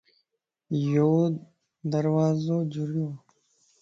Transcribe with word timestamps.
يو 0.93 1.11
دروازو 1.91 2.57
جريووَ 2.73 3.11